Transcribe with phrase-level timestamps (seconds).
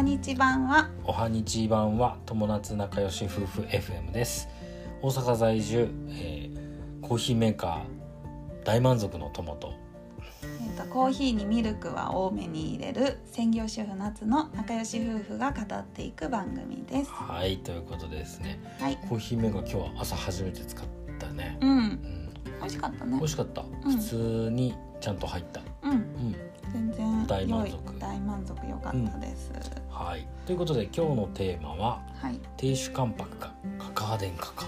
[0.00, 0.88] は日版は。
[1.04, 4.48] おは日版は友達仲良し夫婦 FM です。
[5.02, 9.74] 大阪在住、えーコーヒーメーカー大満足の友と。
[10.42, 17.10] えーとコーヒーにミルクは多めに入れる専業主婦夏の仲良し夫婦が語っていく番組です。
[17.10, 18.58] はいということでですね。
[18.80, 18.96] はい。
[19.06, 20.86] コーヒーメーカー今日は朝初めて使っ
[21.18, 21.76] たね、うん。
[21.76, 22.00] うん、
[22.60, 25.60] 美味しかった美ね味しかった、ん普通にちゃんと入った。
[25.82, 25.92] うん。
[25.92, 26.49] うん
[27.30, 27.98] 大満足。
[28.00, 29.52] 大満足良かったです、
[29.88, 30.26] はい。
[30.46, 32.40] ということで今日のテーマははい。
[32.56, 34.66] 亭主関白かカカア殿下か。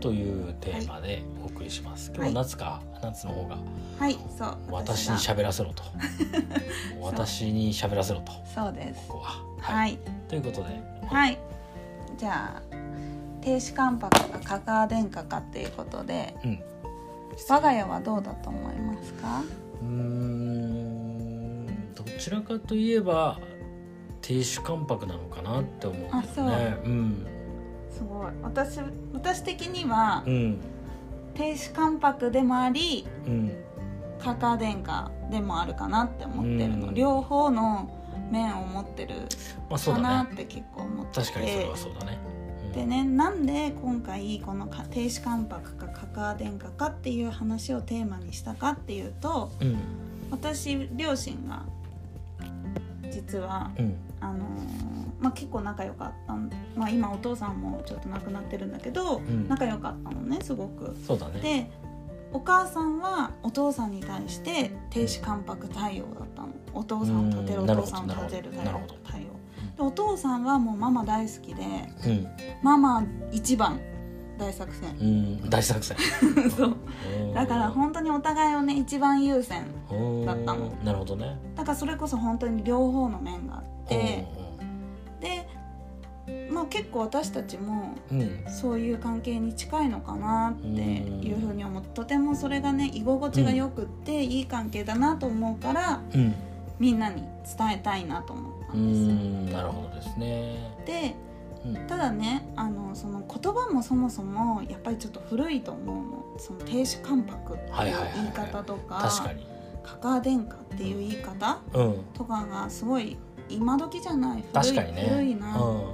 [0.00, 3.56] というテーマでお送りします、今日は夏か、夏の方が
[4.00, 4.18] はい。
[4.36, 4.58] そう。
[4.70, 5.84] 私にが喋らせろと。
[7.00, 8.32] 私に喋らせろと。
[8.52, 9.06] そうです。
[9.06, 9.44] ここは。
[9.60, 9.96] はい。
[10.28, 10.80] ということで。
[11.06, 11.38] はい。
[12.18, 12.62] じゃあ
[13.42, 16.60] 亭主関白かカカア殿下かっていうことでうん。
[17.48, 19.42] 我が家はどうだと思いますか？
[19.82, 20.45] うーん。
[20.45, 20.45] ど
[22.18, 23.38] ちらかといえば
[24.20, 26.76] 亭主関白なのかなって思うけどね。
[26.84, 26.88] う。
[26.88, 27.26] ん。
[27.90, 28.26] すごい。
[28.42, 28.80] 私
[29.12, 30.58] 私的にはうん。
[31.34, 33.52] 亭主関白でもありうん。
[34.18, 36.94] カカア殿下でもあるかなって思ってるの、うん。
[36.94, 37.90] 両方の
[38.30, 39.14] 面を持ってる
[39.68, 41.20] かなって結構思って。
[41.20, 42.18] て確かにそれはそうだね、
[42.66, 42.72] うん。
[42.72, 49.78] でねなんで今回このか亭主関白かカカア殿下かっていう話をテーマにしたかっていうとうん。
[50.30, 51.62] 私両親が
[53.16, 53.96] 実はうん。
[54.20, 59.48] あのーまあ、結構仲良かったん、まあ、今お父さんもちょっと亡くなってるんだけど、ん。
[59.48, 60.96] 仲良かったのねすごく。
[61.06, 61.40] そうだね。
[61.40, 61.70] で
[62.32, 66.48] お母さんはお父さんに対して亭主関白対応だったの。
[66.74, 67.70] お父さんを立てるうん。
[67.70, 69.26] お父さんを立てる対応
[69.76, 71.62] でお父さんはもうママ大好きで
[72.06, 72.26] うん。
[72.62, 73.80] ママ一番
[74.38, 74.96] 大作戦。
[75.00, 75.04] う
[75.46, 75.50] ん。
[75.50, 75.96] 大作戦。
[76.50, 76.76] そう。
[77.20, 79.75] うんだから本当にお互いをね一番優先うん
[80.24, 80.70] だったの。
[80.84, 81.38] なるほどね。
[81.54, 84.26] だからそれこそ本当に両方の面があって
[85.20, 85.48] で
[86.50, 87.94] まあ結構私たちも
[88.48, 96.34] そういう関係に近いのかなっていうふうに思ってとてもそれがね居心地がよくっていい関係だなと思うからうん。
[96.78, 97.22] みんなに
[97.56, 99.14] 伝えたいなと思ったうんですよ。
[99.14, 100.74] んなるほどですね。
[100.84, 101.14] で
[101.64, 101.74] うん。
[101.86, 106.26] ただねあのその言葉もそもそもやっぱりちょっと古いと思うの。
[106.38, 108.28] その亭主関白っていうはいはいはいはい言い。
[108.32, 109.46] 方とか確かに
[109.86, 112.04] カカア殿下っていう言い方うん。
[112.12, 113.16] とかがすごい
[113.48, 115.06] 今時じゃない古いね。
[115.08, 115.84] 古いなう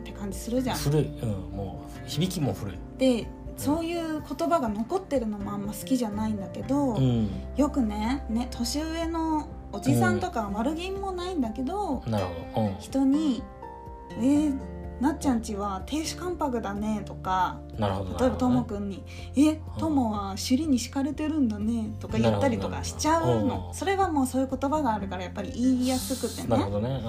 [0.00, 0.78] って感じするじゃん、ん。
[0.78, 13.42] 古い、うん、もう響きも古い、でそういう言葉が残ってるのもあんま好きじゃないんだけど、うん、よくねね年上のおじさんとか悪気もないんだけど、なるほど、人に
[14.16, 14.58] 「えー、
[15.00, 19.04] なっちゃんちは亭主関白だね」とかうん、なるほど例えばともくくんに
[19.36, 23.70] 「えともは首里に敷かれてるんだね」とか言ったりとかしちゃうの。
[23.72, 26.48] それはもうそういう言葉があるからやっぱり言いやすくてね。
[26.48, 27.00] なるほどね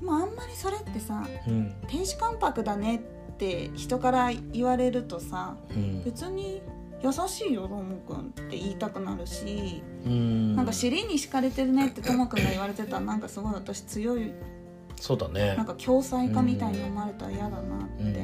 [0.00, 2.96] でもあんまりそれってさうんうん「亭主関白だね」
[3.32, 6.02] って人から言われるとさうん。
[6.04, 6.62] 別に
[7.00, 10.56] 優しいよともくんって言いたくなるし、うん。
[10.56, 14.32] なんか尻に敷かれてるねってともくんが言われてたらなんかすごい私強い
[15.00, 15.54] そうだね。
[15.56, 17.60] なんか共済家みたいに思われたら嫌だなっ
[18.00, 18.20] うんうんて、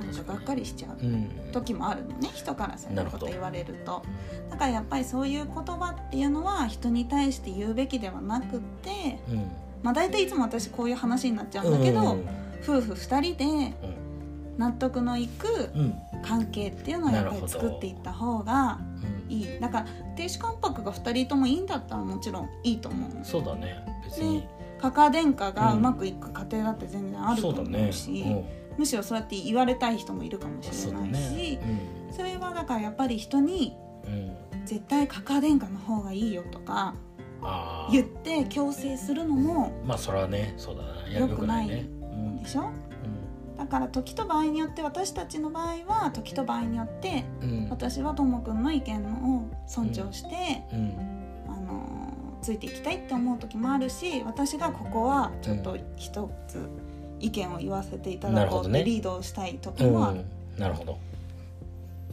[0.00, 2.30] なんかがっかりしちゃううんうん時もあるのね。
[2.34, 4.02] 人からそういうこと言われると。
[4.50, 9.50] だからやっぱりそういう言葉っていうのは人に対して言うべきではなくってうん。
[9.82, 12.24] まあ大体いつも私こういう話になっちゃうんだけど、うん
[12.62, 13.74] 夫婦2人で
[14.56, 15.94] 納得のいくうん。
[16.24, 18.78] 関係っていうのをやっぱり作っていった方が
[19.28, 19.32] うん。
[19.32, 19.60] いい。
[19.60, 23.10] だから亭主関白が2人ともいいんだったらもちろんいいと思う。
[23.24, 24.36] そうだね別に。
[24.38, 24.48] ね
[24.80, 27.88] カカア殿下がうまくいく家庭だって全然あると思そうだね。
[27.88, 28.24] うし、
[28.76, 32.10] むしろそうやって言われたい人もいるかもしれないしね。
[32.10, 33.76] それはだからやっぱり人に
[34.06, 34.12] うん。
[34.12, 36.94] うん絶対カカア殿下の方がいいよとか
[37.92, 41.06] 言って強制するのもまあそれはねそうだな。
[41.08, 41.86] や良くないね。
[42.00, 42.42] うん。
[42.42, 42.70] でしょ？
[43.58, 47.68] だから時と場合によって私たちの場合は時と場合によってうん。
[47.68, 50.78] 私はともくんの意見を尊重して、うん。
[50.78, 51.13] あのー
[52.44, 56.68] ついていきたいって思う時もあるし私がここはちょっと一つ
[57.18, 60.20] 意見を言わせていただこうってリードをしたい時うもある。
[60.20, 60.24] ん。
[60.58, 60.98] なるほど。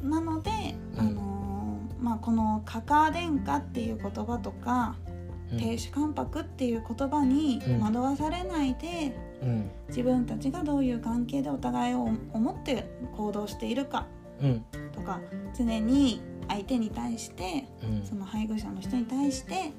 [0.01, 0.49] なので、
[0.97, 0.99] うん。
[0.99, 4.95] あのーまあ、この「カカア殿下」っていう言葉とか
[5.51, 5.59] 「うん。
[5.59, 7.79] 亭主関白」っていう言葉にうん。
[7.81, 9.13] 惑わされないで、
[9.43, 9.69] うん。
[9.89, 14.05] 自分たちがどういう関係でお互いを思って行動しているか
[14.41, 14.65] うん。
[14.93, 15.19] とか
[15.57, 18.05] 常に相手に対してうん。
[18.05, 19.73] その配偶者の人に対して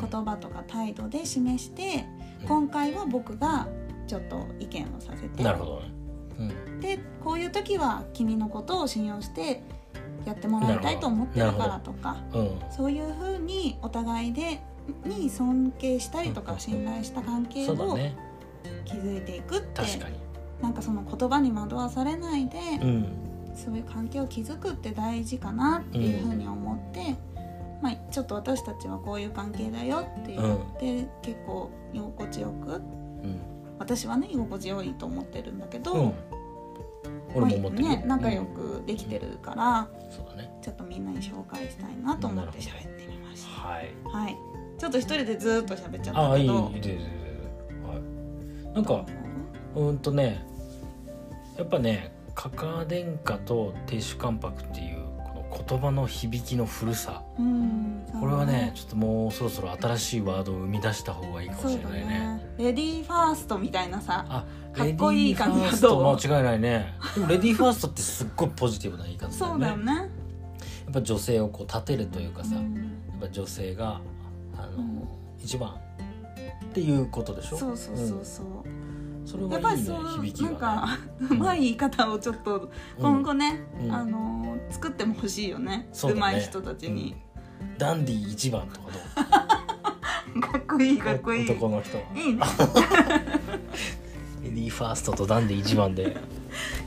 [0.00, 2.06] 言葉とか態度で示して
[2.42, 2.48] うん。
[2.48, 3.68] 今回は僕が
[4.06, 5.42] ちょっと意見をさせて。
[5.42, 5.90] なるほどね。
[6.38, 6.42] う
[6.76, 6.80] ん。
[6.80, 9.62] でこういう時は君のことを信用して
[10.24, 12.60] やってもらいたいと思ってるからとかうん。
[12.70, 14.60] そういうふうにお互いで
[15.04, 17.98] に尊敬したりとかうん信頼した関係を
[18.84, 20.16] 築いていくって、確かに。
[20.60, 23.06] なんかその言葉に惑わされないで、うん。
[23.54, 27.16] そういう関係を築くって大事かなっていうふうに思って、
[27.84, 33.40] まあ、ちょっと私たちはこういう関係だよって言って、結構居心地よくうん。
[33.78, 36.14] 私はね居心地よいと思ってるんだけど、うん。
[37.34, 37.90] 俺も思ってるよ。
[37.90, 40.50] ね、仲良くできてるから、そうだね。
[40.62, 43.50] ちょっとみんなに紹介したいなと思って喋ってみました。
[43.50, 43.94] はい。
[44.04, 44.36] はい、
[44.78, 47.04] ちょっと一人でずっと喋っちゃっああいいいいたけどいいいいい。
[47.86, 47.96] は
[48.72, 48.74] い。
[48.76, 49.04] なんか
[49.74, 50.42] うーんとね
[51.58, 54.93] やっぱねカカア殿下と亭主関白っていう
[55.68, 57.22] 言葉の響きの古さ。
[57.38, 58.06] うん。
[58.20, 62.06] これはねちょっともうそろそろ新しいワードを生み出した方がいいかもそうだしれないね。
[62.08, 66.94] ねレディーファーストみたいなさあかっこいい感じレディーファースト間違いないね。
[67.14, 69.92] でもレディーファーストってすっごいポジティブな言い方だそうよねだよね。
[69.94, 70.02] や
[70.90, 74.00] っぱ女性をこう立てるというかさ、やっうんぱ女性が
[74.56, 75.08] あの、うん。
[75.42, 75.74] 一番っ
[76.72, 77.56] ていうことでしょ？
[77.58, 78.93] そうそうそうそう、うん
[79.24, 80.98] それやっぱはいいねりそう響きが、ね、なんか
[81.30, 83.92] うまい言い方をちょっと今後ね、うん。
[83.92, 85.88] あの作っても欲しいよね。
[85.92, 87.16] そうまい人たちに、
[87.60, 87.78] うん。
[87.78, 88.98] ダンディ一番とかど
[90.36, 90.40] う？
[90.40, 91.44] かっこいいかっこいい。
[91.44, 91.96] 男の人。
[91.96, 92.40] はいいね。
[94.42, 96.16] レディーファーストとダンディ一番で、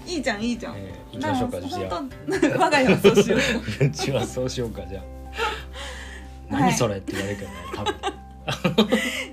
[0.05, 2.03] いいじゃんいいじゃん、えー、行きましょうかじゃあ。
[2.59, 3.37] 我が家はそうしよ
[3.81, 3.85] う。
[3.85, 5.01] うちはそうしようかじゃ
[6.51, 6.55] あ。
[6.55, 6.63] はい。
[6.63, 7.95] 何それって言われるけどね多分。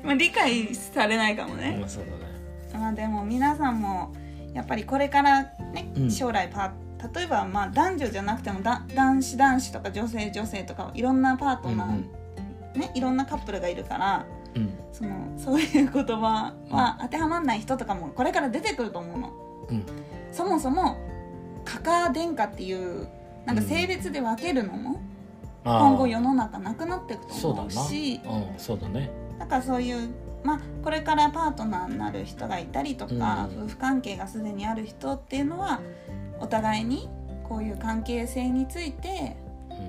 [0.05, 2.19] まあ理解されないかもね、まあそうだね
[2.79, 4.13] まあでも皆さんも
[4.53, 6.11] やっぱりこれからね、うん。
[6.11, 6.73] 将来パ
[7.15, 14.63] 例えばまあ男女じゃなくてもだ男子男子とか女性女性とかいろんなパートナー、ねいろんなカップルがいるからうん。
[14.63, 19.33] うんそのそういう言葉は当てはまんない人とかもこれから出てくると思うの。
[19.71, 19.85] うん。
[20.31, 20.97] そもそも
[21.65, 23.09] カカア殿下っていう
[23.45, 25.01] なんか性別で分けるのも
[25.65, 27.69] 今後世の中なくなっていくとそうだな。
[27.73, 29.11] 思うしうんそうだね。
[29.39, 30.15] だからそういう、
[30.45, 33.65] まあ、これからパートナーになる人がいたりとか、うん。
[33.65, 35.81] 夫婦関係がすでにある人っていうのは
[36.39, 37.09] お互いに
[37.49, 39.37] こういう関係性について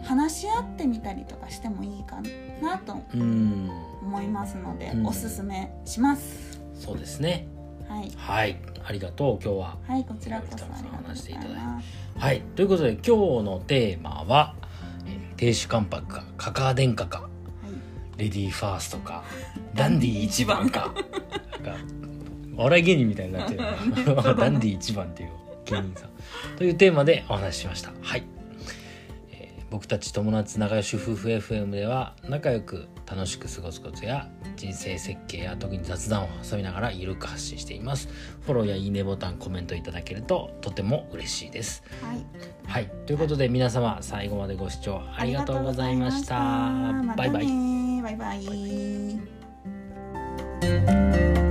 [0.03, 2.21] 話し合ってみたりとかしてもいいか
[2.61, 5.07] なと思いますので、うん。
[5.07, 6.61] おすすめします。
[6.73, 7.47] そうですね。
[7.89, 8.57] はい、はい。
[8.87, 9.77] ありがとう今日は。
[9.87, 11.53] はい、こちらこそ話していただい。
[12.17, 12.41] はい。
[12.55, 14.55] ということで今日のテーマは
[15.05, 17.23] えー亭主関白かカカア殿下か。
[17.23, 17.34] はい
[18.17, 19.23] レディーファーストか
[19.73, 20.93] ダンディ一番か
[21.63, 21.77] なんか
[22.57, 23.59] お笑い芸人みたいになってる。
[24.37, 25.29] ダンディ一番っていう
[25.65, 26.09] 芸人さん。
[26.57, 27.91] というテーマでお話ししました。
[28.01, 28.23] はい、
[29.31, 38.07] えー僕たち友達仲良し夫婦 FM では仲良く楽しく過ごすコツや人生設計や特に雑談を挟みながらゆるく発信しています。
[38.45, 41.83] フォローやいいねボタンコメントいただけるととても嬉しいです。
[42.01, 42.25] はい、
[42.67, 42.91] はい。
[43.05, 46.35] ということで皆様最後までご視聴ありがとうございました。
[46.37, 47.15] ありがとうございました。
[47.15, 47.74] バイバイ
[48.05, 49.25] またねバイバ
[51.41, 51.44] イ